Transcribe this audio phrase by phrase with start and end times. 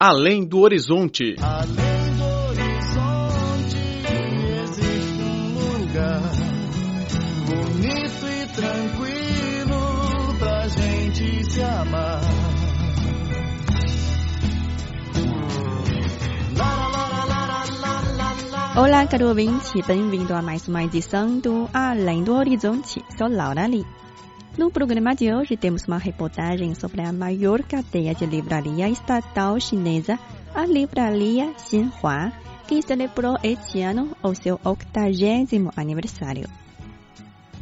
[0.00, 1.34] Além do Horizonte.
[1.42, 3.76] Além do horizonte
[4.62, 6.22] existe um lugar
[7.48, 12.20] bonito e tranquilo pra gente se amar.
[18.76, 23.04] Olá, caro ouvinte, bem-vindo a mais uma edição do Além do Horizonte.
[23.18, 23.84] Sou Laura Lee.
[24.58, 30.18] No programa de hoje temos uma reportagem sobre a maior cadeia de livraria estatal chinesa,
[30.52, 32.32] a Livraria Xinhua,
[32.66, 36.48] que celebrou este ano o seu 80 aniversário.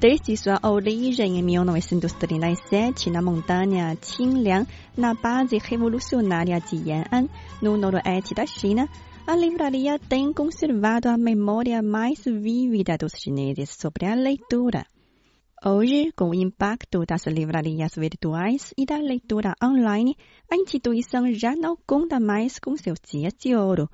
[0.01, 7.29] Desde sua origem em 1937 na montanha Qingliang, na base revolucionária de Yan'an,
[7.61, 8.89] no noroeste da China,
[9.27, 14.87] a livraria tem conservado a memória mais vívida dos chineses sobre a leitura.
[15.65, 20.15] Hoje, com o impacto das livrarias virtuais e da leitura online,
[20.51, 23.89] a instituição já não conta mais com seus dias de ouro,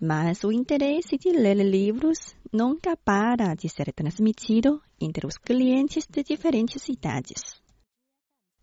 [0.00, 6.24] mas o interesse de ler livros nunca para de ser transmitido entre os clientes de
[6.24, 7.60] diferentes cidades.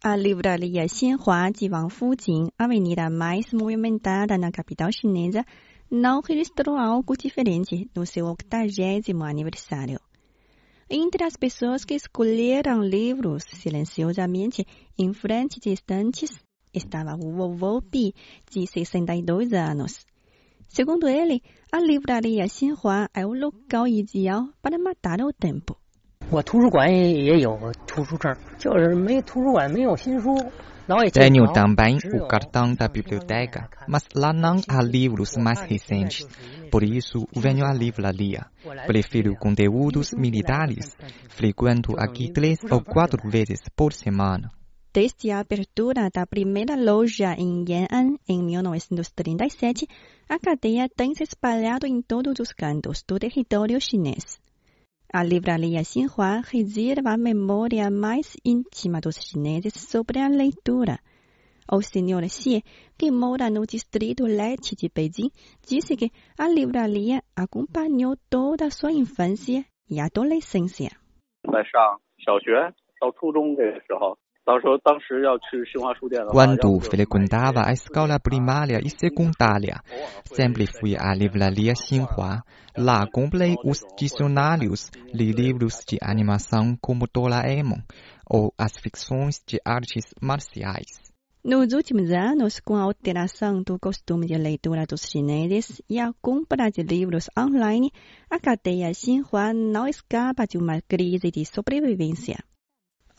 [0.03, 5.45] A livraria Xianhua de a avenida mais movimentada na capital chinesa,
[5.89, 9.99] não registrou algo diferente no seu 80 aniversário.
[10.91, 14.65] Entre as pessoas que escolheram livros silenciosamente
[14.97, 18.11] em frente de estantes, estava o vovô Pi,
[18.49, 20.07] de 62 anos.
[20.67, 25.77] Segundo ele, a livraria Xinhua é o local ideal para matar o tempo.
[26.30, 30.34] 我图书馆也也有图书证，就是没图书馆没有新书。
[31.14, 36.26] Tenho também o cartão da biblioteca, mas lá não há livros mais recentes.
[36.70, 38.44] Por isso, venho à livraria.
[38.86, 40.94] Prefiro conteúdos militares.
[41.30, 44.50] Frequento aqui três ou quatro vezes por semana.
[44.92, 49.88] Desde a abertura da primeira loja em Yan'an em 1937,
[50.28, 54.38] a cadeia tem se espalhado em todos os cantos do território chinês.
[55.11, 60.99] A livraria Xinhua reserva a memória mais íntima dos chineses sobre a leitura.
[61.71, 62.61] O senhor Xie,
[62.95, 65.31] que mora no distrito leste de Beijing,
[65.67, 70.91] disse que a livraria acompanhou toda a sua infância e adolescência.
[76.31, 79.79] Quando frequentava a escola primária e secundária,
[80.23, 82.41] sempre fui à livraria Xinhua.
[82.75, 87.81] Lá comprei os dicionários li livros de animação como Doraemon
[88.27, 90.97] ou as ficções de artes marciais.
[91.43, 96.71] Nos últimos anos, com a alteração do costume de leitura dos chineses e a compra
[96.71, 97.91] de livros online,
[98.29, 102.48] a cadeia Xinhua não escapa de uma crise de sobrevivência.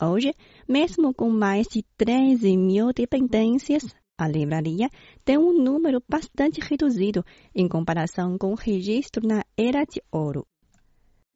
[0.03, 0.33] Hoje,
[0.67, 3.83] mesmo com mais de 13 mil dependências,
[4.17, 4.89] a livraria
[5.23, 7.23] tem um número bastante reduzido
[7.53, 10.47] em comparação com o registro na Era de Ouro.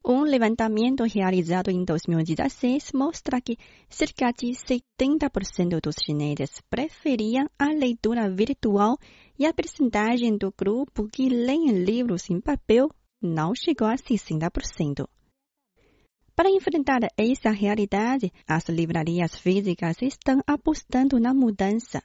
[0.04, 3.56] Um levantamento realizado em 2016 mostra que
[3.88, 8.98] cerca de 70% dos chineses preferiam a leitura virtual
[9.38, 12.90] e a percentagem do grupo que leem livros em papel
[13.22, 15.08] não chegou a 60%.
[16.35, 22.03] Para enfrentar essa realidade, as livrarias físicas estão apostando na mudança.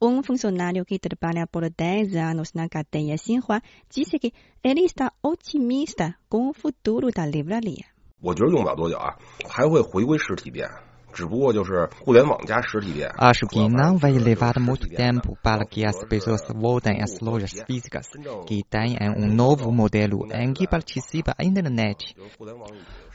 [0.00, 3.60] Um funcionário que trabalha por 10 anos na cadeia Xinhua
[3.90, 4.32] disse que
[4.62, 7.84] ele está otimista com o futuro da livraria.
[8.20, 9.16] 我觉得用不了多久啊，
[9.48, 10.68] 还会回归实体店，
[11.12, 13.10] 只不过就是互联网加实体店。
[13.16, 18.06] Acho que não vai levar muito tempo para que as pessoas voltem às lojas físicas,
[18.46, 22.14] que têm um novo modelo em que participa a internet.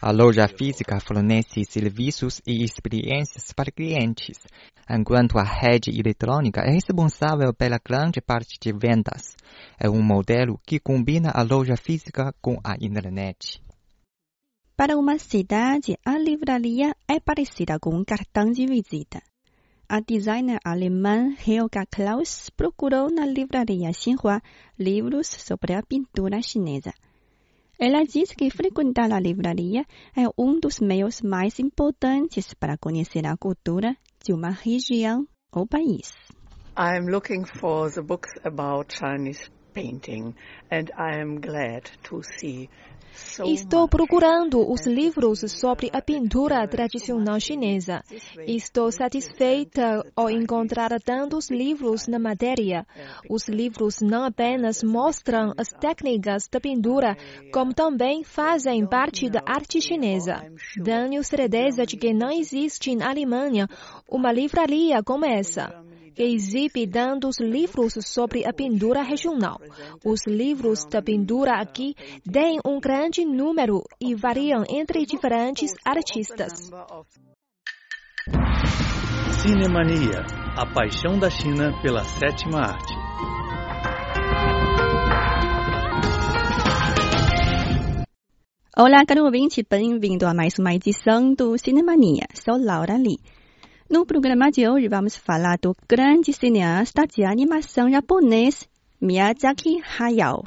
[0.02, 4.38] A loja física fornece serviços e experiências para clientes,
[4.90, 9.36] enquanto a rede eletrônica é responsável pela grande parte de vendas.
[9.80, 13.64] É um modelo que combina a loja física com a internet.
[14.79, 19.21] Para uma cidade, a livraria é parecida com um cartão de visita.
[19.89, 24.41] A designer alemã Helga Klaus procurou na livraria Xinhua
[24.79, 26.93] livros sobre a pintura chinesa.
[27.77, 29.85] Ela diz que frequentar a livraria
[30.17, 36.13] é um dos meios mais importantes para conhecer a cultura de uma região ou país.
[36.79, 40.37] I'm looking for the books about Chinese painting
[40.71, 42.71] and I am glad to see
[43.45, 48.03] Estou procurando os livros sobre a pintura tradicional chinesa.
[48.47, 52.87] Estou satisfeita ao encontrar tantos livros na matéria.
[53.29, 57.17] Os livros não apenas mostram as técnicas da pintura,
[57.53, 60.45] como também fazem parte da arte chinesa.
[60.83, 63.69] Tenho certeza de que não existe na Alemanha
[64.09, 65.88] uma livraria como essa.
[66.19, 69.61] Que exibe dados livros sobre a pintura regional.
[70.05, 71.95] Os livros da pintura aqui
[72.29, 76.73] têm um grande número e variam entre diferentes artistas.
[79.41, 80.27] Cinemania,
[80.57, 82.95] a paixão da China pela sétima arte.
[88.77, 92.27] Olá, caro ouvinte, bem-vindo a mais uma edição do Cinemania.
[92.35, 93.38] Sou Laura Lee.
[93.91, 98.69] No programa de hoje vamos falar do grande cineasta de animação japonês
[99.01, 100.45] Miyazaki Hayao.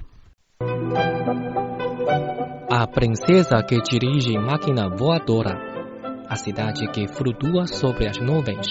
[2.69, 5.57] A princesa que dirige máquina voadora.
[6.29, 8.67] A cidade que flutua sobre as nuvens.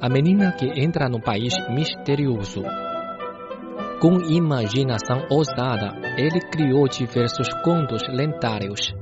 [0.00, 2.62] A menina que entra no país misterioso.
[4.00, 8.94] Com imaginação ousada, ele criou diversos contos lendários.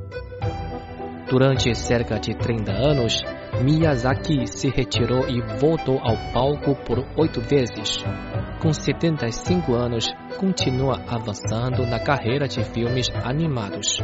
[1.28, 3.22] Durante cerca de 30 anos,
[3.62, 8.02] Miyazaki se retirou e voltou ao palco por oito vezes.
[8.60, 10.06] Com 75 anos,
[10.38, 13.98] continua avançando na carreira de filmes animados.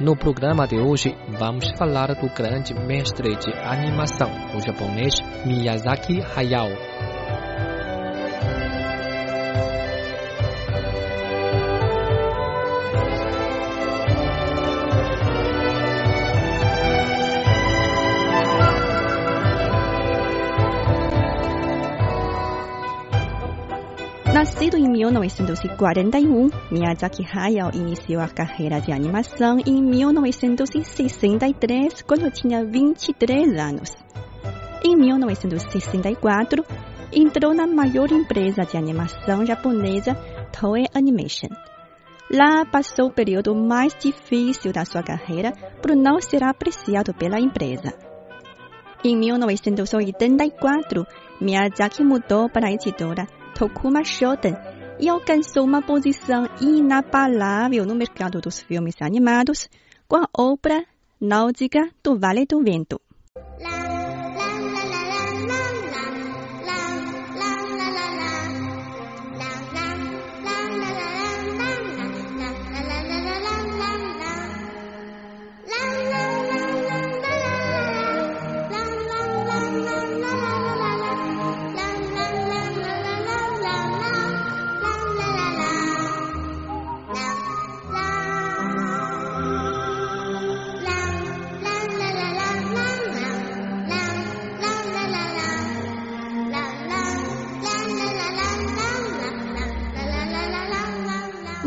[0.00, 5.14] No programa de hoje, vamos falar do grande mestre de animação, o japonês
[5.46, 6.97] Miyazaki Hayao.
[24.48, 33.58] Nascido em 1941, Miyazaki Hayao iniciou a carreira de animação em 1963, quando tinha 23
[33.58, 33.94] anos.
[34.82, 36.64] Em 1964,
[37.12, 40.14] entrou na maior empresa de animação japonesa,
[40.58, 41.50] Toei Animation.
[42.30, 45.52] Lá passou o período mais difícil da sua carreira
[45.82, 47.92] por não ser apreciado pela empresa.
[49.04, 51.06] Em 1984,
[51.38, 53.26] Miyazaki mudou para a editora
[53.58, 54.54] Tokuma Shoten
[55.00, 59.68] e alcançou uma posição inabalável no mercado dos filmes animados
[60.06, 60.84] com a obra
[61.20, 63.00] Náutica do Vale do Vento.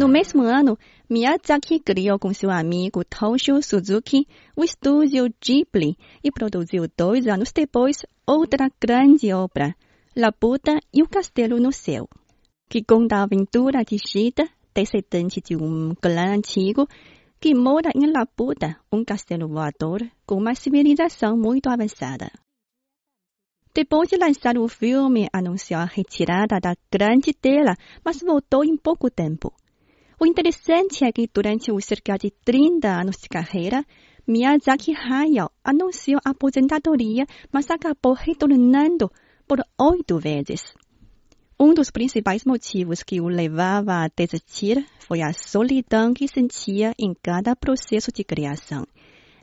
[0.01, 4.25] No mesmo ano, Miyazaki criou com seu amigo Toshio Suzuki
[4.57, 9.75] o estúdio Ghibli e produziu dois anos depois outra grande obra,
[10.17, 12.09] Laputa e o Castelo no Céu,
[12.67, 16.87] que conta a aventura de Shida, descendente de um clã antigo,
[17.39, 22.31] que mora em Laputa, um castelo voador com uma civilização muito avançada.
[23.71, 29.07] Depois de lançar o filme, anunciou a retirada da grande tela, mas voltou em pouco
[29.07, 29.53] tempo.
[30.21, 33.83] O interessante é que durante os cerca de 30 anos de carreira,
[34.27, 39.11] Miyazaki Hayao anunciou a aposentadoria, mas acabou retornando
[39.47, 40.75] por oito vezes.
[41.59, 47.15] Um dos principais motivos que o levava a desistir foi a solidão que sentia em
[47.15, 48.85] cada processo de criação.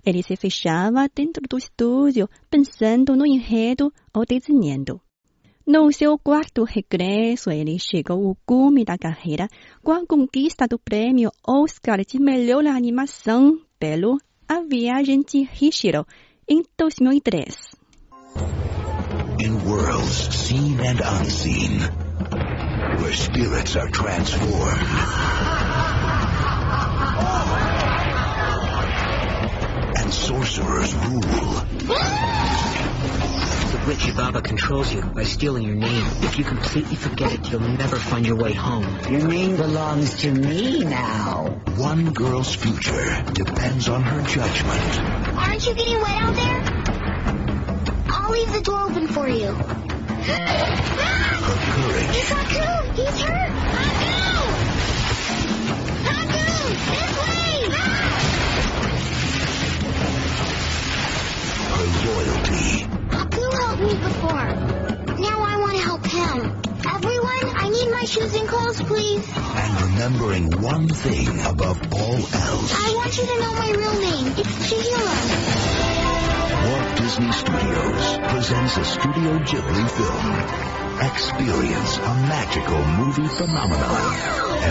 [0.07, 5.01] Ele se fechava dentro do estúdio, pensando no enredo ou desenhando.
[5.69, 9.47] No seu quarto regresso, ele chegou ao cume da carreira
[9.83, 14.17] com a conquista do prêmio Oscar de melhor animação pelo
[14.49, 16.07] A Viagem de Hishiro,
[16.49, 17.77] em 2003.
[19.41, 21.81] In worlds seen and unseen,
[22.99, 24.89] where spirits are transformed,
[29.99, 32.78] and sorcerers rule.
[33.89, 36.05] The Baba controls you by stealing your name.
[36.21, 38.85] If you completely forget it, you'll never find your way home.
[39.11, 41.63] Your name belongs to me now.
[41.77, 45.39] One girl's future depends on her judgment.
[45.39, 46.63] Aren't you getting wet out there?
[48.11, 49.47] I'll leave the door open for you.
[49.55, 49.97] Her
[51.73, 52.09] courage.
[52.11, 52.95] It's Haku!
[52.95, 54.18] He's hurt!
[63.89, 64.49] Me before.
[65.27, 66.37] Now I want to help him.
[66.97, 69.25] Everyone, I need my shoes and clothes, please.
[69.37, 72.71] And remembering one thing above all else.
[72.87, 74.27] I want you to know my real name.
[74.41, 75.09] It's Chihiro.
[76.69, 80.27] Walt Disney Studios presents a Studio Ghibli film.
[81.11, 84.03] Experience a magical movie phenomenon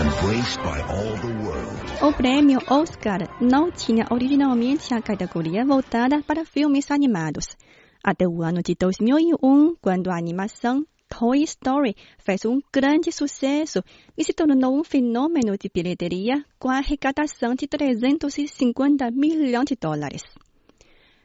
[0.00, 2.02] embraced by all the world.
[2.02, 7.56] O prêmio Oscar não tinha originalmente a categoria voltada para filmes animados.
[8.02, 13.82] Até o ano de 2001, quando a animação Toy Story fez um grande sucesso
[14.16, 20.22] e se tornou um fenômeno de bilheteria com a arrecadação de 350 milhões de dólares.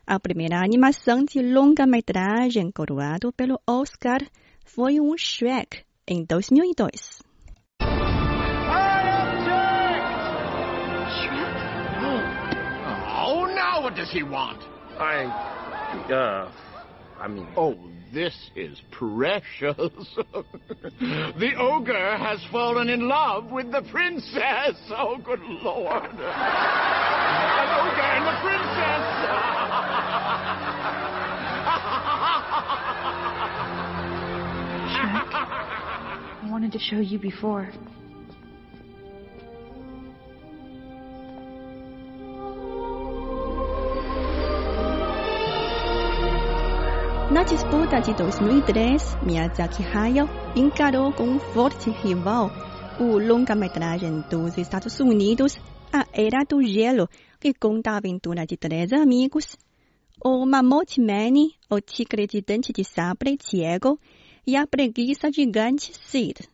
[0.06, 4.20] A primeira animação de longa-metragem coroado pelo Oscar
[4.66, 7.22] foi um Shrek, em 2002.
[13.26, 14.62] Oh, now what does he want?
[15.00, 15.26] I,
[16.12, 16.52] uh,
[17.24, 17.48] I mean.
[17.56, 17.78] Oh,
[18.14, 19.72] this is precious.
[21.00, 24.76] the ogre has fallen in love with the princess.
[24.90, 26.04] Oh, good lord.
[26.04, 29.08] An ogre and the princess.
[34.94, 35.32] Shrek,
[36.44, 37.70] I wanted to show you before.
[47.34, 52.52] Na disputa de 2003, Miyazaki Hayao encarou com um forte rival
[53.00, 55.60] o longa-metragem dos Estados Unidos,
[55.92, 57.10] A Era do Gelo,
[57.40, 59.58] que conta a aventura de três amigos,
[60.24, 64.00] o Mammoth Man, o tigre de dente de sabre Diego
[64.46, 66.48] e a preguiça gigante Sid.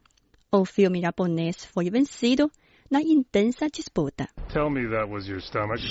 [0.50, 2.50] O filme japonês foi vencido
[2.90, 4.30] na intensa disputa.
[4.54, 5.84] Tell me that was your stomach.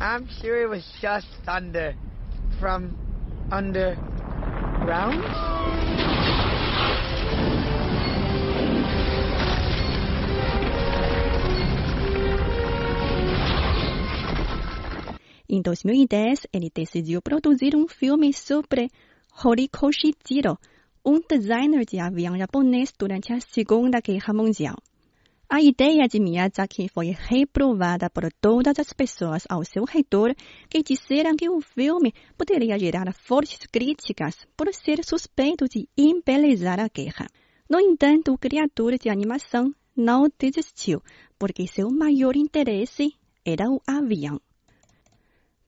[0.00, 1.94] I'm sure it was just thunder
[2.58, 3.11] from
[3.52, 5.20] underground?
[15.46, 18.90] Em 2010, ele decidiu produzir um filme sobre
[19.44, 20.58] Horikoshi Jiro,
[21.04, 24.76] um designer de avião japonês durante a Segunda Guerra Mundial.
[25.54, 30.34] A ideia de Miyazaki foi reprovada por todas as pessoas ao seu redor
[30.70, 36.88] que disseram que o filme poderia gerar fortes críticas por ser suspeito de embelezar a
[36.88, 37.28] guerra.
[37.68, 41.02] No entanto, o criador de animação não desistiu,
[41.38, 43.12] porque seu maior interesse
[43.44, 44.40] era o avião.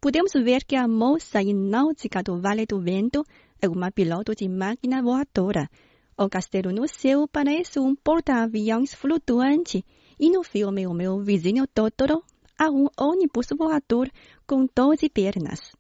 [0.01, 3.23] Podemos ver que a moça náutica do Vale do Vento
[3.61, 5.69] é uma piloto de máquina voadora
[6.18, 9.86] o castelo no céu parece um porta-aviões flutuante
[10.20, 12.24] e no filme O Meu Vizinho Totoro
[12.58, 14.10] há um ônibus voador
[14.46, 15.72] com 12 pernas.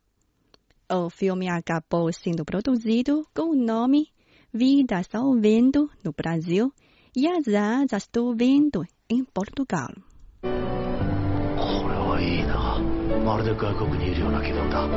[0.90, 4.08] O filme acabou sendo produzido com o nome
[4.54, 6.74] Vidas ao Vento no Brasil
[7.16, 9.94] e As Asas do Vento em Portugal.
[10.42, 12.80] これはいいな
[13.26, 14.88] まるで外国にいるような気分だ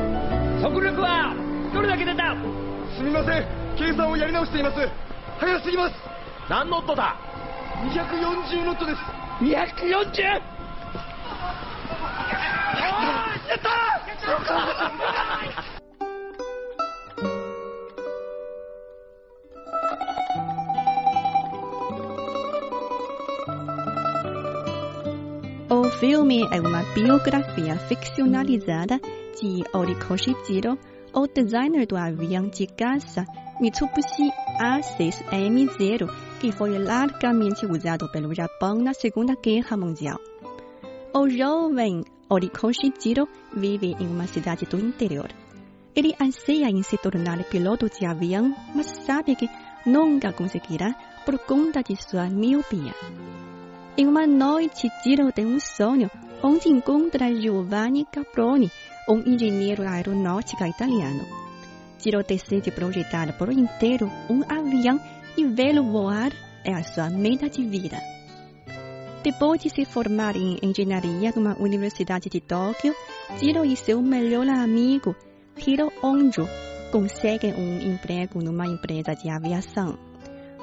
[0.62, 1.34] 速力は
[1.74, 2.36] どれだけ出た
[2.96, 5.05] すみません計算をやり直しています
[5.39, 5.95] 早すぎます
[6.49, 7.15] 何ノットだ
[7.83, 9.01] 240ノットです
[9.41, 10.21] 240?
[13.47, 13.69] やった
[25.69, 28.99] お filme é uma biografia ficcionalizada
[29.39, 30.77] de Horikoshi Jiro,
[31.13, 33.25] o designer do avião de caça
[33.59, 36.07] Mitsubishi A6M0,
[36.39, 40.19] que foi largamente usado pelo Japão na Segunda Guerra Mundial.
[41.11, 45.29] O jovem Horikoshi Jiro vive em uma cidade do interior.
[45.95, 49.49] Ele anseia em se tornar piloto de avião, mas sabe que
[49.87, 50.93] nunca conseguirá
[51.25, 52.93] por conta de sua miopia.
[53.97, 56.11] Em uma noite, Jiro tem um sonho
[56.43, 58.69] onde encontra Giovanni Caproni,
[59.09, 61.46] um engenheiro aeronáutico italiano.
[61.99, 64.99] Jiro decide projetar por inteiro um avião
[65.35, 66.31] e vê-lo voar
[66.63, 67.97] é a sua meta de vida.
[69.23, 72.93] Depois de se formar em engenharia numa universidade de Tóquio,
[73.39, 75.15] Jiro e seu melhor amigo,
[75.57, 76.47] Hiro Onjo,
[76.91, 79.97] conseguem um emprego numa empresa de aviação.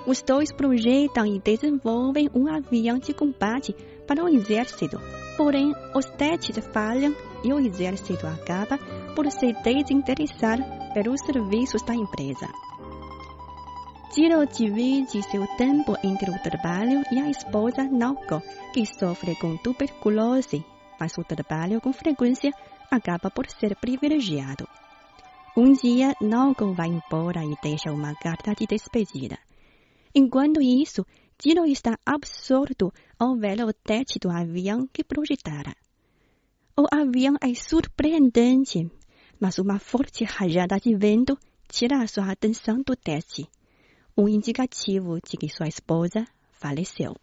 [0.06, 3.74] Os dois projetam e desenvolvem um avião de combate
[4.06, 5.00] para o exército.
[5.36, 8.78] Porém, os testes falham e o exército acaba
[9.14, 10.58] por se desinteressar
[10.94, 12.48] pelos serviços da empresa.
[14.14, 18.40] Jiro divide seu tempo entre o trabalho e a esposa Naoko,
[18.72, 20.64] que sofre com tuberculose,
[21.00, 22.52] mas o trabalho com frequência
[22.88, 24.68] acaba por ser privilegiado.
[25.56, 29.36] Um dia, Naoko vai embora e deixa uma carta de despedida.
[30.14, 31.04] Enquanto isso,
[31.42, 35.74] Jiro está absorto ao ver o teste do avião que projetara.
[36.76, 38.88] O avião é surpreendente,
[39.44, 43.46] mas uma forte rajada de vento tira sua atenção do teste.
[44.16, 47.14] um indicativo de que sua esposa faleceu.